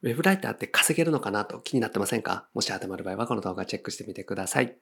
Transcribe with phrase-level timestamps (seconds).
[0.00, 2.46] ウェブライターって稼げるのかなと気になってませんか？
[2.54, 4.76] もし当てはまる場合はこの動画チェックしてみてください。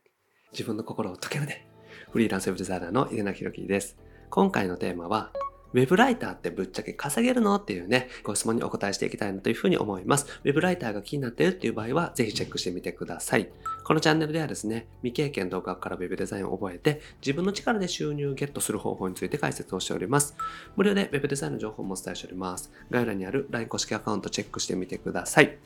[0.52, 1.66] 自分の心を解けるね。
[2.12, 3.96] フリーランスウェブデザイナーの井出名弘樹です。
[4.28, 5.32] 今回のテーマは、
[5.76, 7.56] ウェブライターってぶっちゃけ稼げるの？
[7.56, 10.40] っていうね、ご質問にお答えしていきたいなというふうに思います。
[10.42, 13.50] ウェブライターが気になっているっていう場合は、ぜひチェックしてみてください。
[13.84, 20.34] このチャンネルではですね、未経験動画からウェブデザインを覚えて、自分の力で収入をゲットする方法について解説をしております。
[20.76, 22.72] 無料でウェブデザインの情報もお伝えしております。
[22.90, 25.58] 概要欄にある LINE 公式アカウントチェックしてみてください。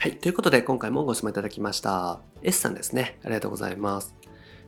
[0.00, 0.16] はい。
[0.16, 2.18] ということで、今回もご質問いただきました。
[2.42, 3.20] S さんですね。
[3.22, 4.17] ありがとうございます。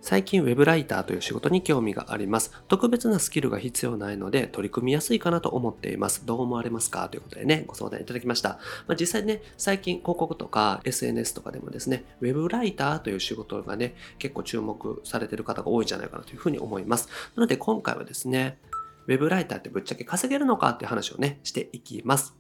[0.03, 2.53] 最近 Web ライターという仕事に興味があります。
[2.69, 6.25] 特別なスキルが必要ないので取り組みやすいかなと思っています。
[6.25, 8.59] どう思われますかということでね、ご相談いただきました。
[8.87, 17.09] まあ、実際ね、最近広告とか SNS とかでもですね、Web ライターという仕事がね、結構注目されている方が多いんじゃないかなというふうに思います。
[17.37, 18.59] なので今回はですね、
[19.07, 22.40] Web ライターってぶっちゃけ稼げるのかって話をね、していきます。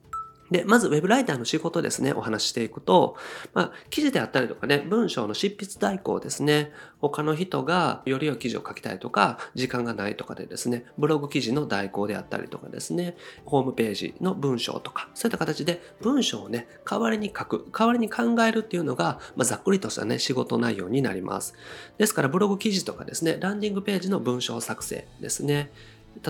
[0.50, 3.16] で、まず Web ライターの仕事ですね、お話ししていくと、
[3.54, 21.54] まあ、記事であったりとかね、文章の執筆代行ですね、他の人がより良い記事を書きたいとか、時間がないとかでですね、ブログ記事の代行であったりとかですね、ホームページの文章とか、そういった形で文章をね、代わりに書く、代わりに考えるっていうのが、まあ、ざっくりとしたね、仕事内容になります。
[21.96, 25.70] ですから、ブログ記事とかですね、ランディングページの文章作成ですね、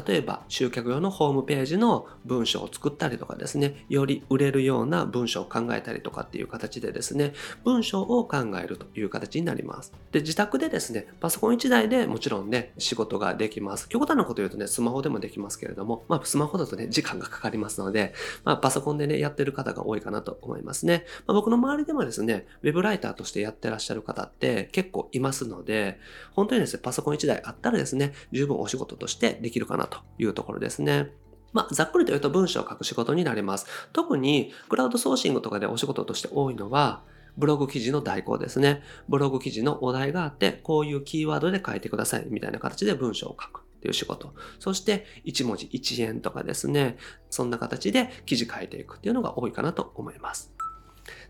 [0.06, 7.32] 例えば集客用のホームページの文章を作ったりとかですね、より売れるような文章を考えたりとかっていう形でですね、
[7.64, 9.92] 文章を考えるという形になります。
[10.12, 13.88] で、自宅でですね、パソコン1台でもちろんね、仕事ができます。
[13.88, 18.14] 極端なこと言うとね、スマホでもできますけれども、まあ、スマホだとね、時間がかかりますので、
[18.44, 21.04] まあ、パソコンでね、やってる方が多いかなと思いますね。
[21.26, 25.98] まあ、僕の周りでもですね、ウェブライターとしてやってらっしゃる方って結構いますので、
[26.32, 31.12] 本当にですね、パソコン1台あったらですね、十分お仕事としてできるかなというところですね。
[31.52, 33.66] まあ、ざっくりと言うと文章を書く仕事になります。
[33.92, 37.02] 特にクラウドソーシングとかでお仕事として多いのは、
[37.36, 38.82] ブログ記事の代行ですね。
[39.08, 44.34] ブログ記事のお題があって、こういうキーワードで書いてくださいみたいな形で文章を書くっていう仕事。
[44.58, 46.96] そして、1文字1円とかですね。
[47.30, 50.52] そんな形で記事書いていくっていうのが多いかなと思います。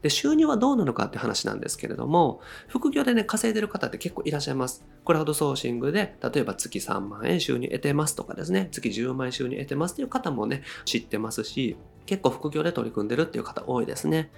[0.03, 4.85] で、収入はどうなのかって話なんですけれども、副業でね、稼いでる方って結構いらっしゃいます。
[5.05, 11.77] クラウドソーシングで、例えば月3万円収入得てますとかですね、月10万円収入得てますっていう方もね、知ってますし、
[12.07, 14.31] 結構副業で取り組んでるっていう方多いですね。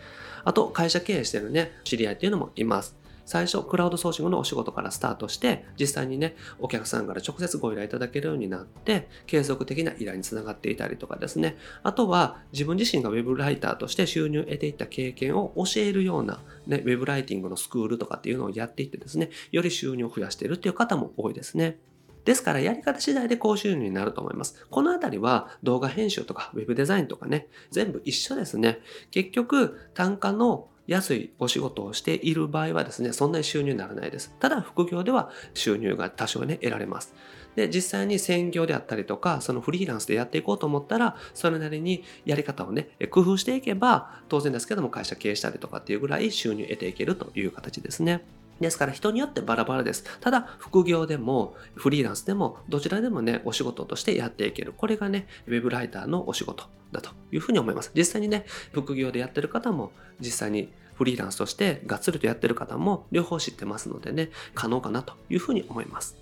[0.45, 3.02] あと、会社経営してるね、知り合いっていうのもいます。
[3.25, 11.57] 最初、クラウドソーシングのお仕事からスタートして、実際にね、お客さんから直接ご依頼いただけるようになって、継続的な依頼につながっていたりとかですね。
[11.83, 21.79] あとは、自分自身が web ライターとして収入を得ていった経験を教えるような、ね、web ライティングのスクールとかっていうのをやっていってですね、より収入を増やしているっていう方も多いですね。
[22.25, 24.67] ですからやり方次第で高収入になると思います。
[24.71, 28.81] このあたりは動画編集とか web デザインとかね、全部一緒ですね。
[29.11, 34.35] 結局単価の安いお仕事をしている場合はですね、そんなに収入にならないです。
[34.41, 37.15] ただ、副業では収入が多少ね、得られます。
[37.55, 48.25] で、実際に専業であったりとか、そのフリーランスでやっていこうと思ったら、それなりにやり方をね、工夫していけば、当然ですけども会社経営したりとかっていうぐらい収入得ていけるという形ですね。
[48.61, 50.05] ですから人によってバラバラです。
[50.21, 54.73] ただ、副業でもフリーランスでもどちらでもね、お仕事としてやっていける。
[54.77, 57.91] これがね、ウェブライターのお仕事だというふうに思います。
[57.95, 66.17] 実際にね、副業でやってる方も実際にフリーランスとしてがっつりとやってる方も両方知ってますのでね、可能かなというふうに思います。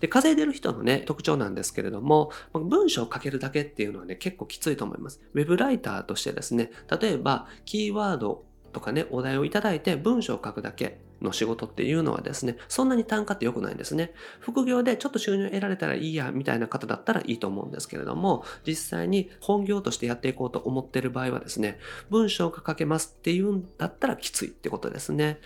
[0.00, 5.20] で、稼いでる人のね、特徴なんですけれども、文章を書けるだけっていうのはね、結構きついと思います。
[5.32, 6.70] ウェブライターとしてですね、
[7.00, 14.12] 例えば、キーワードとかね、お題をいただいて文章を書くだけの仕事っていうのはですね、そんなに単価って良くないんですね。
[14.40, 21.78] 副業でちょっと収入得られたらいいや、みたいな方だったらいいと思うんですけれども、実際に本業としてやっていこうと思ってる場合はですね、
[22.10, 25.40] 文章が書けますっていうんだったらきついってことですね。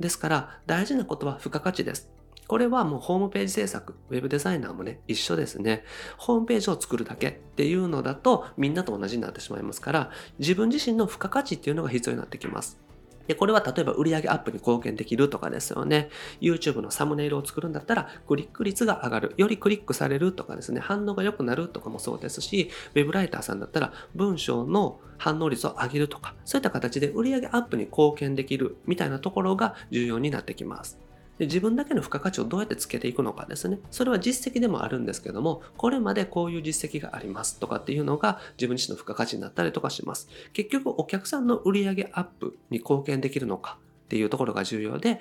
[0.00, 2.10] ですから、大事なことは付加価値です。
[2.48, 5.84] これはもうホームページ制作、ウェブデザイナーもね、一緒ですね。
[6.16, 12.78] ホームページを作るだけっていうのだとみんなと同じになってしまいますから、自分自身の付加価値っていうのが必要になってきます。
[13.26, 16.08] で、これは例えば売上アップに貢献できるとかですよね。
[16.40, 19.34] YouTube のサムネイルを作るんだったら、クリック率が上がる。
[19.36, 31.05] よりクリックされるとかですね、反応が良くなるとかもそうですし、Web ライターさんだったら、文章の反応率を上げるとか、そういった形で売上アップに貢献できるみたいなところが重要になってきます。
[31.38, 33.78] で自分だけの付加価値をどうやってつけていくのかですね。
[33.90, 40.28] それは実績でもあるんですけども、これまでこういう実績がありますとかっていうのが自分自身の付加価値になったりとかします。
[40.52, 45.20] 結局お客さんの売上アップに貢献できるのかっていうところが重要で、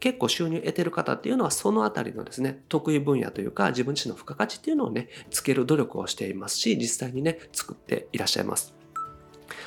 [0.00, 8.81] 結構収入得てる方っていうのはそのあたりのですね、得意分野というか自分自身の付加価値っていうのをね、つける努力をしていますし、実際にね、作っていらっしゃいます。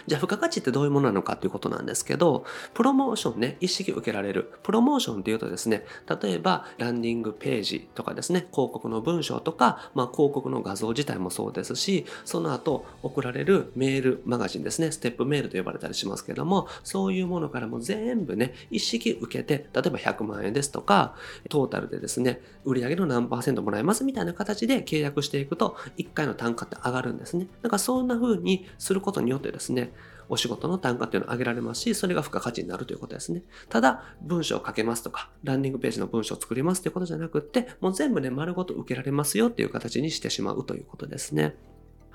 [0.08, 4.54] じゃあ付加価値ってどういうものなのかということなんですけど、プロモーションね、一式受けられる。
[4.64, 5.86] プロモーションっていうとですね、
[6.22, 21.16] 例えばランディングページとかですね、広告の文章とか、まあ、広告の画像自体もそうですし、その後送られるメールマガジンですね、ステップメールと呼ばれたりしますけども、そういうものからも全部ね、一式受けて、例えば100万円ですとか、
[21.50, 27.48] トータルでですね、売上の何パーセントもらえますみたいな形で契約していくと、1回の単価って上がるんですね。
[27.62, 29.94] だからそんな風にすることによってですね、
[30.30, 33.44] お仕事の単価っていうのを上げられますし、それが付加価値になるということですね。
[33.70, 41.56] ただ、文章を書けますとか、ランディングページの文章を作りますということじゃなくって、もう全部ね、丸ごと受けられますよっていう形にしてしまうということですね。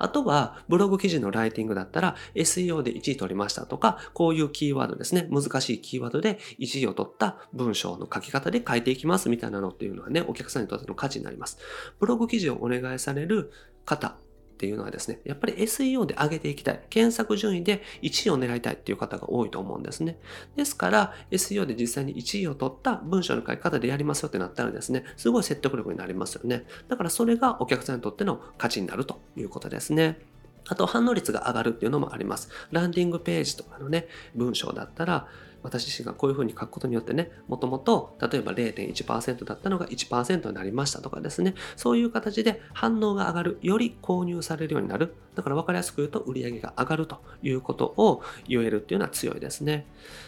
[0.01, 5.27] あとは、ブログ記事のライティングだったら、SEO で1位取りましたとか、こういうキーワードですね。
[5.29, 11.59] 難しいキーワードで1位を取った文章の書き方で書いていきますみたいなのっていうのはね、お客さんにとっての価値になります。
[11.99, 13.51] ブログ記事をお願いされる
[13.85, 14.15] 方
[14.61, 16.81] っていうのはですね、やっぱり SEO で上げていきたい。
[16.91, 20.19] 検索順位で1位を狙いたいっていう方が多いと思うんですね。
[20.55, 26.67] ですから、SEO で実際に1位を取った文章の書き方でやりますよってなったらですね、すごい説得力になりますよね。
[26.89, 30.19] だからそれがお客さんにとっての価値になるということですね。
[30.67, 32.49] あと反応率が上がるっていうのもあります。
[32.69, 35.27] ランディングページとかのね、文章だったら、
[35.63, 45.13] 私自身がこういうふうに書くことによってね、もともと例えば0.1%だったのが1%になりましたとかですね、そういう形で反応が上がる、より購入されるようになる。
[45.41, 49.87] だから分かりやすく言うと売り上げが上がるということを言えるっていうのは強いですね。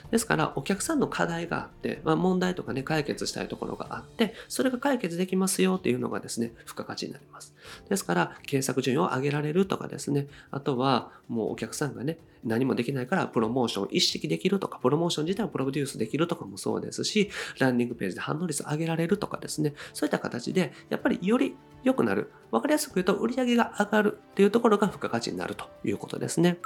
[0.09, 7.53] ですからお客さんの課題があって、まあ、問題とかね、解決したいところがあって、それが解決できますよっていうのがですね、付加価値になります。
[7.89, 17.29] ですから、検索順位を上げられるとかですね、あとはもうお客さんがね、何もできないからプロモーション一式できるとか、プロモーション自体をプロデュースできるとかもそうですし、
[17.59, 22.31] ランディングページで反応率上げられるとかですね、そういった形で、やっぱりより良くなる。
[22.51, 26.57] わかりやすく言うと、売り上げが上がるっていうところが付加価値になるということですね。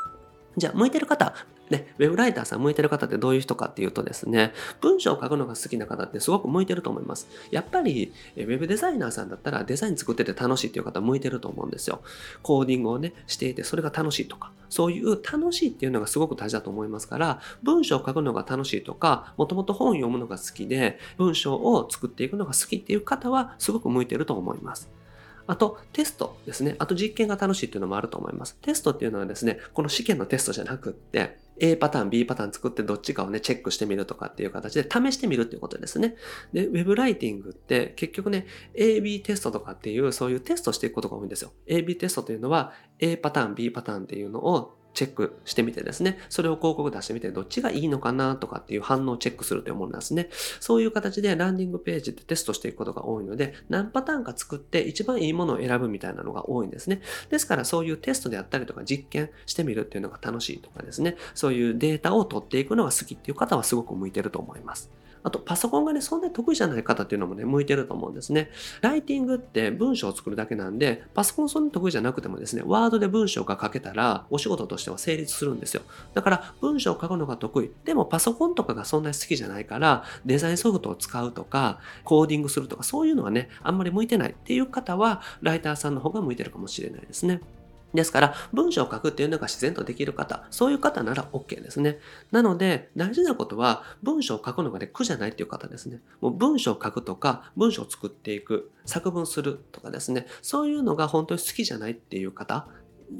[0.57, 1.35] じゃあ、向いてる方、
[1.69, 7.27] ね、ウェブライターさん向いてる方ってどういう人かっていうとですね、文章を書くのが好きな方ってすごく向いてると思います。
[7.51, 12.01] やっぱり、ウェブデザイナーさんだったらデザイン作ってて楽しいっていう方向いてると思うんですよ。
[12.41, 24.96] コーディングをね、していてそれが楽しいとか、そういう楽しいっていうのがすごく大事だと思いますから、文章を書くのが楽しいとか、もともと本を読むのが好きで、文章を作っていくのが好きっていう方はすごく向いてると思います。
[25.47, 26.75] あと、テストですね。
[26.77, 28.57] あと実験が楽しいっていうのもあると思います。
[28.61, 36.15] テストっていうのはですね、この試験のテストじゃなくって、A パターン、B パターン作ってどっちかをね、チェックしてみるとかっていう形で試してみるっていうことですね。
[36.53, 38.45] で、ウェブライティングって結局ね、
[38.75, 41.51] AB テストとかっていうそういうテストしていくことが多いんですよ。
[41.67, 50.27] AB テストというのは A パターン、B パターンっていうのをチェックしてみてですね、それを広告出してみて、どっちがいいのかなとかっていう反応をチェックするというものなんですね。
[50.59, 57.03] そういう形でランディングページってテストしていくことが多いので、何パターンか作って一番いいものを選ぶみたいなのが多いんですね。
[57.29, 64.89] ですからそういうテストであったりとか実験してみるっていうのが楽しいとかですね、そういうデータを取っていくのが好きっていう方はすごく向いてると思います。
[65.27, 68.49] あと、パソコンがね、そんなに得意じゃない方っていうのもね、向いてると思うんですね。
[68.79, 75.81] ライティングって文章を作るだけなんで、パソコンそんなに得意じゃなくてもですね、ワードで文章が書けたら、お仕事としては成立するんですよ。
[76.13, 77.71] だから、文章を書くのが得意。
[77.83, 87.41] でも、パソコンとかがそんなに好きじゃないから、デザインソフトを使うとか、コーディングするとか、そういうのはね、あんまり向いてないっていう方は、ライターさんの方が向いてるかもしれないですね。
[87.93, 91.99] ですから、文章を書くっていうのが自然とできる方、そういう方なら OK ですね。
[92.31, 96.01] なので、大事なことは、文章を書くのがね、苦じゃないっていう方ですね。
[96.19, 102.67] もう文章を書くとか、文章を作っていく、作文するとかですね、そういうのが本当に好きじゃないっていう方、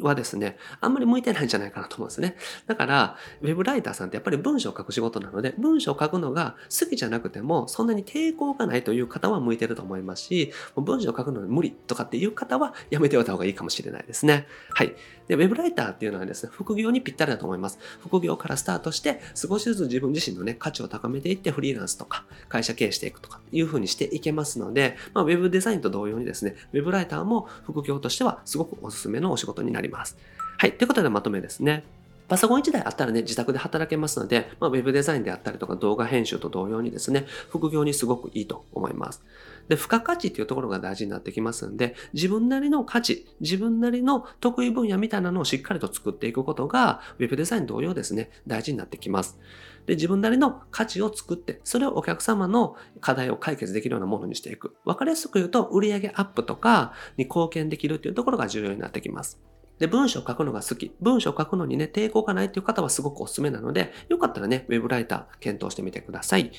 [0.01, 2.35] はですね、あんまり向いてないんじゃないかなと思うんですね。
[2.65, 14.47] だから、ウェブライターさんってやっぱり文章を書く仕事なので、文章を書くのが好きじゃなくても、そんなに抵抗がないという方は向いてると思いますし、文章を書くのに無理とかっていう方はやめておいた方がいいかもしれないですね。
[14.73, 14.95] はい。
[15.27, 17.79] で、ウェブライターっていうのはですね、副業にぴったりだと思います。
[18.01, 29.76] 副業からスタートして、少しずつ自分自身のね、価値を高めていって、フリーランスとか、会社経営していくとか、いう風にしていけますので、まあ、ウェブデザインと同様にですね、ウェブライターも副業としてはすごくおすすめのお仕事になります。
[29.77, 30.17] なります
[30.59, 30.73] はい。
[30.73, 31.83] ということでまとめですね。
[32.27, 39.23] パソコン1台あったらね、自宅で働けますので、まあ、ウェブデザインであったりとか動画編集と同様にですね、副業にすごくいいと思います。
[39.69, 49.37] で、付加価値っていうところが大事になってきますんで、自分なりの価値、自分なりの得意分野みたいなのをしっかりと作っていくことが、ウェブデザイン同様ですね、大事になってきます。
[49.85, 54.75] で、自分なりの価値を作って、それをお客様の課題を解決できるようなものにしていく。
[54.85, 59.39] わかりやすく言うと、売上アップとかに貢献できるっていうところが重要になってきます。
[59.79, 60.91] で、文章を書くのが好き。
[61.01, 66.51] 文章を書くのにね、抵抗がないっていう方はすごくおすすめなので、よかったらね、ウェブライター検討してみてください。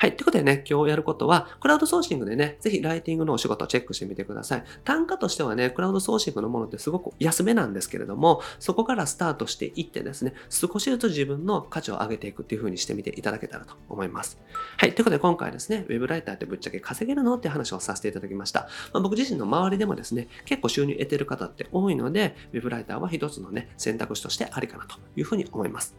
[0.00, 0.14] はい。
[0.14, 4.64] ということでね、今日やることは、クラウドソーシングでね、ぜひライティングのお仕事をチェックしてみてください。
[4.84, 14.38] 単価としてはね、クラウドソーシングのものってすごく安めなんですけれども、そこからスタートしていってですね、少しずつ自分の価値を上げていくっていう風にしてみていただけたらと思います。
[14.76, 14.94] はい。
[14.94, 18.68] ということで今回ですね、ウェブライターってぶっちゃけ稼げるのって話をさせていただきました。
[18.92, 25.96] まあ、僕自身の周りでもですね、結構収入得てる方って多いので、ウェブライターは一つのね、選択肢としてありかなというふうに思います。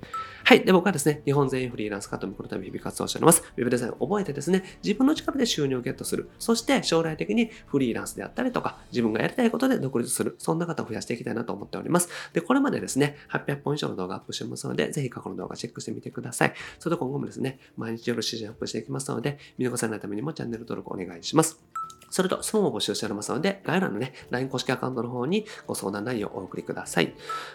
[0.50, 0.66] はい。
[0.66, 3.44] で、僕はですね、日本全員フリーランス化とこのため日々活動しております。
[3.56, 6.32] ウェブデザインを覚えてですね、自分の力で収入をゲットする。
[6.40, 10.38] そして将来的にフリーランスであったりとか、自分がやりたいことで独立する。
[10.40, 12.10] そんな方を増やしていきたいなと思っております。
[12.34, 16.54] で、これまでですね、800本以上の動画アップしてますので、ぜひ過去の動画チェックしてみてください。
[16.80, 21.64] それと今後もですね、毎日夜指示アップしていきますので、見逃さないためにもチャンネル登録お願いします。
[22.10, 27.14] それと、質問を募集しておりますので、概要欄のね、LINE 公式アカウントの方にご相談内容をお送りください。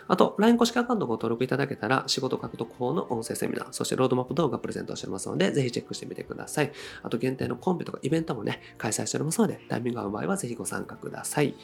[0.09, 6.73] あと、LINE 公式アカウントご登録いただけたら、仕事獲得法の音声セミナー、そしてロードマップ動画プレゼントしておりますので、ぜひチェックしてみてください。
[7.03, 11.55] あと、限定のコンペとかイベントもね、開催しておりますので、タイミングが合う場合はぜひご参加ください。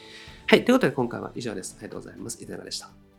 [0.47, 1.75] はい、ということで今回は以上です。
[1.79, 2.43] ありがとうございます。
[2.43, 3.10] いかがでした？